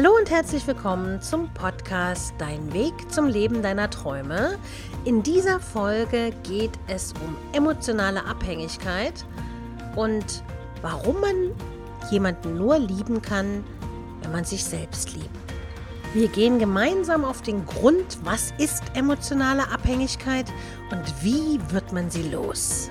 [0.00, 4.56] Hallo und herzlich willkommen zum Podcast Dein Weg zum Leben deiner Träume.
[5.04, 9.26] In dieser Folge geht es um emotionale Abhängigkeit
[9.96, 10.44] und
[10.82, 11.50] warum man
[12.12, 13.64] jemanden nur lieben kann,
[14.22, 15.36] wenn man sich selbst liebt.
[16.14, 20.46] Wir gehen gemeinsam auf den Grund, was ist emotionale Abhängigkeit
[20.92, 22.88] und wie wird man sie los.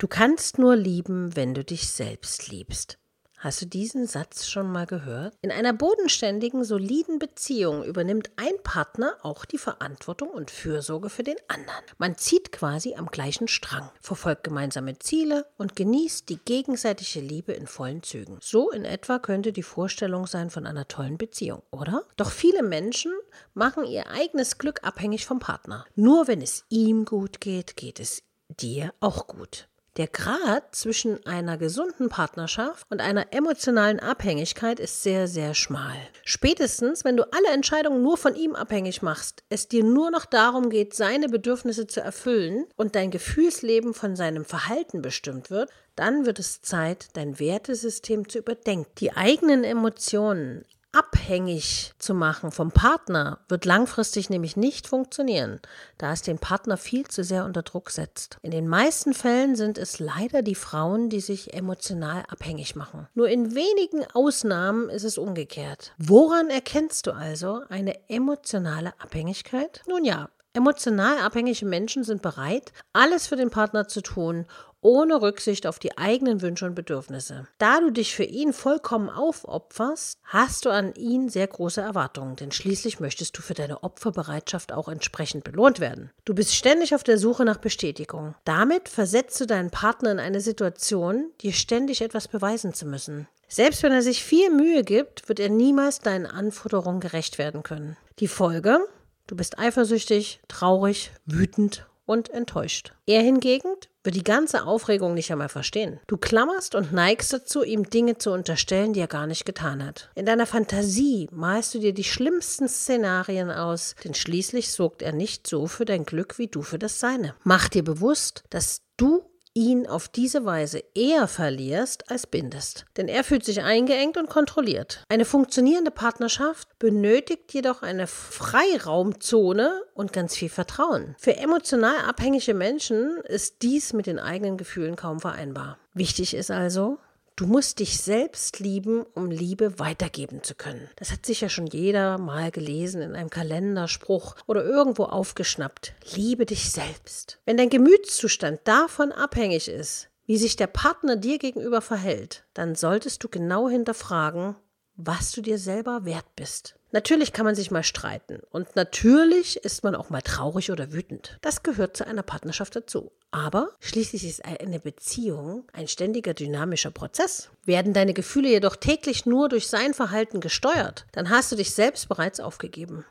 [0.00, 2.98] Du kannst nur lieben, wenn du dich selbst liebst.
[3.42, 5.34] Hast du diesen Satz schon mal gehört?
[5.42, 11.38] In einer bodenständigen, soliden Beziehung übernimmt ein Partner auch die Verantwortung und Fürsorge für den
[11.48, 11.84] anderen.
[11.98, 17.66] Man zieht quasi am gleichen Strang, verfolgt gemeinsame Ziele und genießt die gegenseitige Liebe in
[17.66, 18.38] vollen Zügen.
[18.40, 22.04] So in etwa könnte die Vorstellung sein von einer tollen Beziehung, oder?
[22.16, 23.12] Doch viele Menschen
[23.54, 25.84] machen ihr eigenes Glück abhängig vom Partner.
[25.96, 28.22] Nur wenn es ihm gut geht, geht es
[28.60, 29.66] dir auch gut.
[29.98, 35.96] Der Grad zwischen einer gesunden Partnerschaft und einer emotionalen Abhängigkeit ist sehr, sehr schmal.
[36.24, 40.70] Spätestens, wenn du alle Entscheidungen nur von ihm abhängig machst, es dir nur noch darum
[40.70, 46.38] geht, seine Bedürfnisse zu erfüllen und dein Gefühlsleben von seinem Verhalten bestimmt wird, dann wird
[46.38, 48.90] es Zeit, dein Wertesystem zu überdenken.
[48.98, 55.60] Die eigenen Emotionen abhängig zu machen vom Partner wird langfristig nämlich nicht funktionieren,
[55.98, 58.38] da es den Partner viel zu sehr unter Druck setzt.
[58.42, 63.08] In den meisten Fällen sind es leider die Frauen, die sich emotional abhängig machen.
[63.14, 65.92] Nur in wenigen Ausnahmen ist es umgekehrt.
[65.98, 69.82] Woran erkennst du also eine emotionale Abhängigkeit?
[69.86, 74.44] Nun ja, Emotional abhängige Menschen sind bereit, alles für den Partner zu tun,
[74.82, 77.46] ohne Rücksicht auf die eigenen Wünsche und Bedürfnisse.
[77.58, 82.52] Da du dich für ihn vollkommen aufopferst, hast du an ihn sehr große Erwartungen, denn
[82.52, 86.10] schließlich möchtest du für deine Opferbereitschaft auch entsprechend belohnt werden.
[86.24, 88.34] Du bist ständig auf der Suche nach Bestätigung.
[88.44, 93.28] Damit versetzt du deinen Partner in eine Situation, dir ständig etwas beweisen zu müssen.
[93.48, 97.96] Selbst wenn er sich viel Mühe gibt, wird er niemals deinen Anforderungen gerecht werden können.
[98.18, 98.80] Die Folge?
[99.26, 102.92] Du bist eifersüchtig, traurig, wütend und enttäuscht.
[103.06, 103.68] Er hingegen
[104.04, 106.00] wird die ganze Aufregung nicht einmal verstehen.
[106.06, 110.10] Du klammerst und neigst dazu, ihm Dinge zu unterstellen, die er gar nicht getan hat.
[110.14, 115.46] In deiner Fantasie malst du dir die schlimmsten Szenarien aus, denn schließlich sorgt er nicht
[115.46, 117.34] so für dein Glück wie du für das seine.
[117.44, 119.22] Mach dir bewusst, dass du
[119.54, 122.86] ihn auf diese Weise eher verlierst als bindest.
[122.96, 125.04] Denn er fühlt sich eingeengt und kontrolliert.
[125.08, 131.14] Eine funktionierende Partnerschaft benötigt jedoch eine Freiraumzone und ganz viel Vertrauen.
[131.18, 135.78] Für emotional abhängige Menschen ist dies mit den eigenen Gefühlen kaum vereinbar.
[135.94, 136.98] Wichtig ist also,
[137.36, 140.88] Du musst dich selbst lieben, um Liebe weitergeben zu können.
[140.96, 145.94] Das hat sicher schon jeder mal gelesen in einem Kalenderspruch oder irgendwo aufgeschnappt.
[146.14, 147.38] Liebe dich selbst.
[147.46, 153.24] Wenn dein Gemütszustand davon abhängig ist, wie sich der Partner dir gegenüber verhält, dann solltest
[153.24, 154.54] du genau hinterfragen,
[154.94, 156.76] was du dir selber wert bist.
[156.92, 161.38] Natürlich kann man sich mal streiten und natürlich ist man auch mal traurig oder wütend.
[161.40, 163.12] Das gehört zu einer Partnerschaft dazu.
[163.30, 167.48] Aber schließlich ist eine Beziehung ein ständiger dynamischer Prozess.
[167.64, 172.10] Werden deine Gefühle jedoch täglich nur durch sein Verhalten gesteuert, dann hast du dich selbst
[172.10, 173.06] bereits aufgegeben.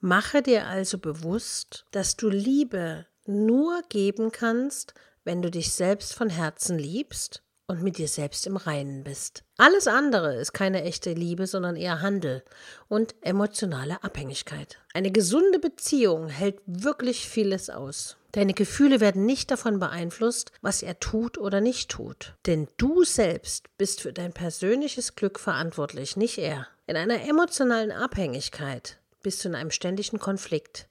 [0.00, 4.92] Mache dir also bewusst, dass du Liebe nur geben kannst,
[5.24, 9.44] wenn du dich selbst von Herzen liebst und mit dir selbst im Reinen bist.
[9.56, 12.44] Alles andere ist keine echte Liebe, sondern eher Handel
[12.88, 14.78] und emotionale Abhängigkeit.
[14.92, 18.18] Eine gesunde Beziehung hält wirklich vieles aus.
[18.32, 22.34] Deine Gefühle werden nicht davon beeinflusst, was er tut oder nicht tut.
[22.46, 26.66] Denn du selbst bist für dein persönliches Glück verantwortlich, nicht er.
[26.86, 30.88] In einer emotionalen Abhängigkeit bist du in einem ständigen Konflikt.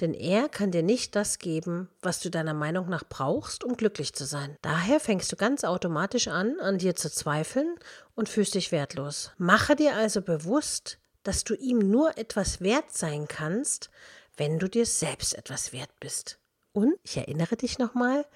[0.00, 4.12] Denn er kann dir nicht das geben, was du deiner Meinung nach brauchst, um glücklich
[4.12, 4.56] zu sein.
[4.62, 7.74] Daher fängst du ganz automatisch an, an dir zu zweifeln
[8.14, 9.32] und fühlst dich wertlos.
[9.38, 13.90] Mache dir also bewusst, dass du ihm nur etwas wert sein kannst,
[14.36, 16.38] wenn du dir selbst etwas wert bist.
[16.72, 18.26] Und ich erinnere dich nochmal,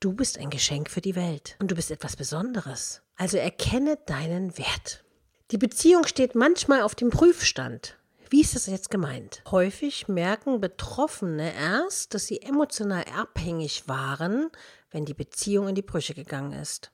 [0.00, 3.02] du bist ein Geschenk für die Welt und du bist etwas Besonderes.
[3.16, 5.04] Also erkenne deinen Wert.
[5.50, 7.98] Die Beziehung steht manchmal auf dem Prüfstand.
[8.32, 9.42] Wie ist das jetzt gemeint?
[9.50, 14.48] Häufig merken Betroffene erst, dass sie emotional abhängig waren,
[14.90, 16.92] wenn die Beziehung in die Brüche gegangen ist.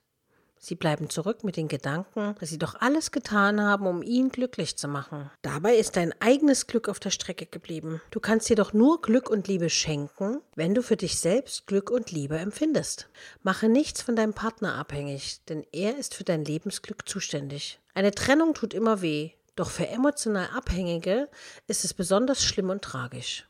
[0.57, 4.75] Sie bleiben zurück mit den Gedanken, dass sie doch alles getan haben, um ihn glücklich
[4.75, 5.31] zu machen.
[5.41, 8.01] Dabei ist dein eigenes Glück auf der Strecke geblieben.
[8.11, 12.11] Du kannst jedoch nur Glück und Liebe schenken, wenn du für dich selbst Glück und
[12.11, 13.07] Liebe empfindest.
[13.43, 17.79] Mache nichts von deinem Partner abhängig, denn er ist für dein Lebensglück zuständig.
[17.93, 21.27] Eine Trennung tut immer weh, doch für emotional Abhängige
[21.67, 23.45] ist es besonders schlimm und tragisch.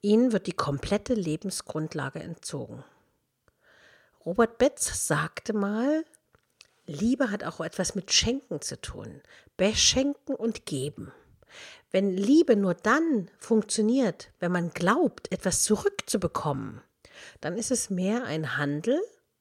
[0.00, 2.84] Ihnen wird die komplette Lebensgrundlage entzogen.
[4.24, 6.04] Robert Betz sagte mal,
[6.86, 9.22] Liebe hat auch etwas mit Schenken zu tun.
[9.56, 11.12] Beschenken und geben.
[11.90, 16.80] Wenn Liebe nur dann funktioniert, wenn man glaubt, etwas zurückzubekommen,
[17.40, 19.00] dann ist es mehr ein Handel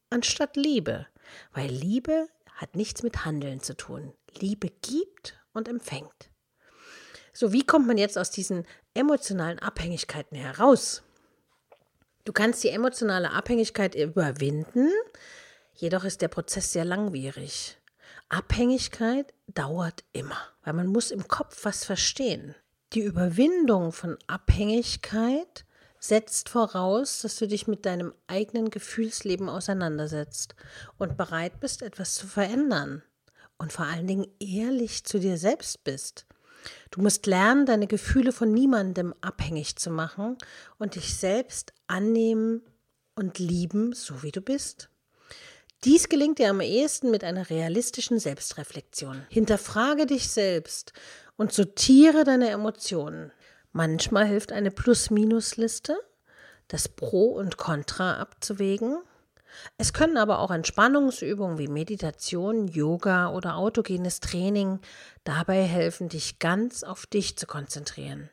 [0.09, 1.05] anstatt Liebe,
[1.53, 4.13] weil Liebe hat nichts mit Handeln zu tun.
[4.39, 6.29] Liebe gibt und empfängt.
[7.33, 11.03] So, wie kommt man jetzt aus diesen emotionalen Abhängigkeiten heraus?
[12.25, 14.91] Du kannst die emotionale Abhängigkeit überwinden,
[15.73, 17.77] jedoch ist der Prozess sehr langwierig.
[18.27, 22.55] Abhängigkeit dauert immer, weil man muss im Kopf was verstehen.
[22.93, 25.65] Die Überwindung von Abhängigkeit
[25.99, 30.55] setzt voraus, dass du dich mit deinem eigenen Gefühlsleben auseinandersetzt
[30.97, 33.03] und bereit bist, etwas zu verändern
[33.59, 36.25] und vor allen Dingen ehrlich zu dir selbst bist.
[36.91, 40.37] Du musst lernen, deine Gefühle von niemandem abhängig zu machen
[40.79, 42.61] und dich selbst annehmen
[43.15, 44.89] und lieben, so wie du bist.
[45.85, 49.25] Dies gelingt dir am ehesten mit einer realistischen Selbstreflexion.
[49.29, 50.91] Hinterfrage dich selbst
[51.37, 53.31] und sortiere deine Emotionen.
[53.71, 55.97] Manchmal hilft eine Plus-Minus-Liste,
[56.67, 58.99] das Pro und Contra abzuwägen.
[59.77, 64.79] Es können aber auch Entspannungsübungen wie Meditation, Yoga oder autogenes Training
[65.23, 68.29] dabei helfen, dich ganz auf dich zu konzentrieren.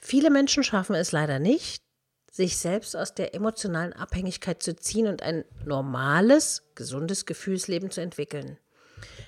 [0.00, 1.82] Viele Menschen schaffen es leider nicht,
[2.30, 8.58] sich selbst aus der emotionalen Abhängigkeit zu ziehen und ein normales, gesundes Gefühlsleben zu entwickeln.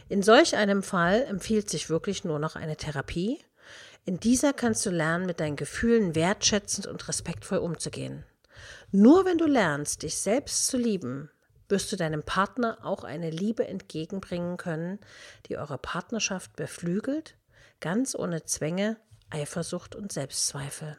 [0.08, 3.38] In solch einem Fall empfiehlt sich wirklich nur noch eine Therapie.
[4.05, 8.25] In dieser kannst du lernen, mit deinen Gefühlen wertschätzend und respektvoll umzugehen.
[8.90, 11.31] Nur wenn du lernst, dich selbst zu lieben,
[11.69, 14.99] wirst du deinem Partner auch eine Liebe entgegenbringen können,
[15.46, 17.37] die eure Partnerschaft beflügelt,
[17.81, 18.96] ganz ohne Zwänge,
[19.29, 20.96] Eifersucht und Selbstzweifel.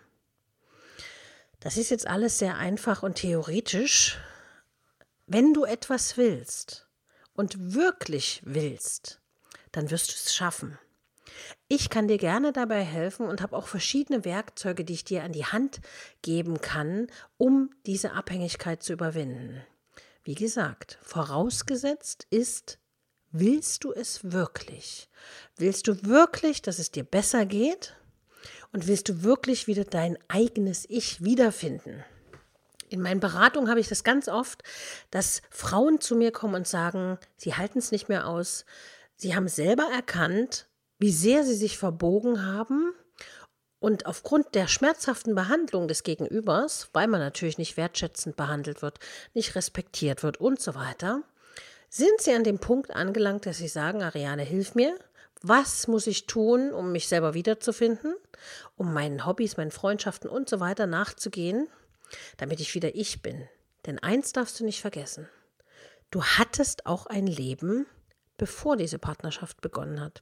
[1.59, 4.19] Das ist jetzt alles sehr einfach und theoretisch.
[5.25, 6.87] Wenn du etwas willst
[7.33, 9.19] und wirklich willst,
[9.71, 10.77] dann wirst du es schaffen.
[11.67, 15.31] Ich kann dir gerne dabei helfen und habe auch verschiedene Werkzeuge, die ich dir an
[15.31, 15.81] die Hand
[16.21, 17.07] geben kann,
[17.37, 19.61] um diese Abhängigkeit zu überwinden.
[20.23, 22.79] Wie gesagt, vorausgesetzt ist,
[23.31, 25.09] willst du es wirklich?
[25.57, 27.95] Willst du wirklich, dass es dir besser geht?
[28.71, 32.03] Und willst du wirklich wieder dein eigenes Ich wiederfinden?
[32.89, 34.63] In meinen Beratungen habe ich das ganz oft,
[35.11, 38.65] dass Frauen zu mir kommen und sagen, sie halten es nicht mehr aus.
[39.15, 40.68] Sie haben selber erkannt,
[40.99, 42.93] wie sehr sie sich verbogen haben
[43.79, 48.99] und aufgrund der schmerzhaften Behandlung des Gegenübers, weil man natürlich nicht wertschätzend behandelt wird,
[49.33, 51.23] nicht respektiert wird und so weiter,
[51.89, 54.99] sind sie an dem Punkt angelangt, dass sie sagen, Ariane, hilf mir,
[55.41, 58.13] was muss ich tun, um mich selber wiederzufinden,
[58.75, 61.67] um meinen Hobbys, meinen Freundschaften und so weiter nachzugehen,
[62.37, 63.47] damit ich wieder ich bin.
[63.85, 65.29] Denn eins darfst du nicht vergessen.
[66.11, 67.85] Du hattest auch ein Leben,
[68.37, 70.21] bevor diese Partnerschaft begonnen hat.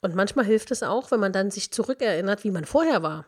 [0.00, 3.24] Und manchmal hilft es auch, wenn man dann sich zurückerinnert, wie man vorher war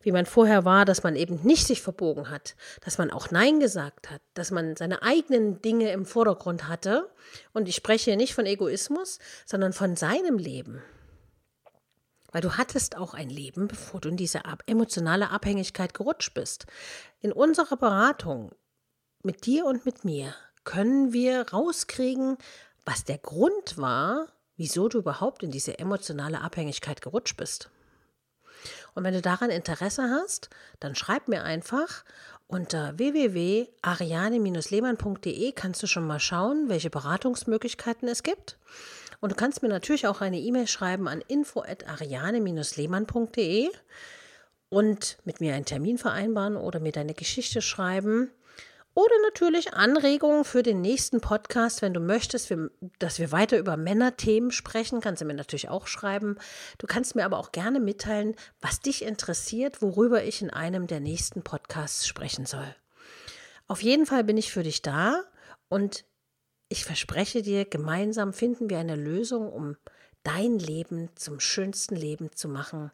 [0.00, 2.54] wie man vorher war, dass man eben nicht sich verbogen hat,
[2.84, 7.10] dass man auch Nein gesagt hat, dass man seine eigenen Dinge im Vordergrund hatte.
[7.52, 10.82] Und ich spreche nicht von Egoismus, sondern von seinem Leben.
[12.32, 16.66] Weil du hattest auch ein Leben, bevor du in diese emotionale Abhängigkeit gerutscht bist.
[17.20, 18.52] In unserer Beratung
[19.22, 22.36] mit dir und mit mir können wir rauskriegen,
[22.84, 27.70] was der Grund war, wieso du überhaupt in diese emotionale Abhängigkeit gerutscht bist.
[28.94, 30.48] Und wenn du daran Interesse hast,
[30.80, 32.04] dann schreib mir einfach
[32.48, 38.58] unter www.ariane-lehmann.de kannst du schon mal schauen, welche Beratungsmöglichkeiten es gibt.
[39.20, 43.70] Und du kannst mir natürlich auch eine E-Mail schreiben an info@ariane-lehmann.de
[44.68, 48.30] und mit mir einen Termin vereinbaren oder mir deine Geschichte schreiben.
[48.96, 52.50] Oder natürlich Anregungen für den nächsten Podcast, wenn du möchtest,
[52.98, 56.38] dass wir weiter über Männerthemen sprechen, kannst du mir natürlich auch schreiben.
[56.78, 61.00] Du kannst mir aber auch gerne mitteilen, was dich interessiert, worüber ich in einem der
[61.00, 62.74] nächsten Podcasts sprechen soll.
[63.66, 65.24] Auf jeden Fall bin ich für dich da
[65.68, 66.06] und
[66.70, 69.76] ich verspreche dir, gemeinsam finden wir eine Lösung, um
[70.22, 72.90] dein Leben zum schönsten Leben zu machen,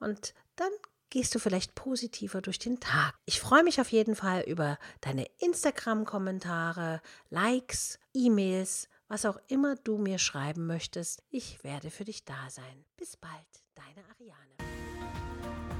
[0.00, 0.70] Und dann
[1.10, 3.14] gehst du vielleicht positiver durch den Tag.
[3.24, 9.96] Ich freue mich auf jeden Fall über deine Instagram-Kommentare, Likes, E-Mails, was auch immer du
[9.98, 11.22] mir schreiben möchtest.
[11.30, 12.84] Ich werde für dich da sein.
[12.96, 13.32] Bis bald,
[13.74, 15.77] deine Ariane.